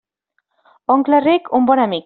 [0.95, 1.99] Oncle ric, un bon amic.